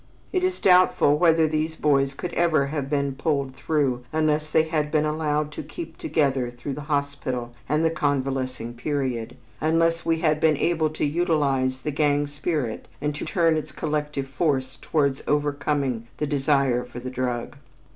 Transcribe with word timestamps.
It 0.33 0.43
is 0.43 0.59
doubtful 0.59 1.15
whether 1.15 1.47
these 1.47 1.75
boys 1.75 2.15
could 2.15 2.33
ever 2.33 2.65
have 2.65 2.89
been 2.89 3.13
pulled 3.13 3.53
through 3.55 4.03
unless 4.11 4.49
they 4.49 4.63
had 4.63 4.89
been 4.89 5.05
allowed 5.05 5.51
to 5.51 5.61
keep 5.61 5.99
together 5.99 6.49
through 6.49 6.73
the 6.73 6.81
hospital 6.89 7.53
and 7.69 7.85
convalescing 7.95 8.73
period, 8.73 9.37
unless 9.59 10.03
we 10.03 10.21
had 10.21 10.39
been 10.39 10.57
able 10.57 10.89
to 10.89 11.05
utilize 11.05 11.81
the 11.81 11.91
gang 11.91 12.25
spirit 12.25 12.87
and 12.99 13.13
to 13.13 13.25
turn 13.25 13.57
its 13.57 13.71
collective 13.71 14.27
force 14.27 14.75
towards 14.81 15.21
overcoming 15.27 16.07
the 16.17 16.25
desire 16.25 16.83
for 16.83 16.99
the 16.99 17.11
drug. 17.11 17.57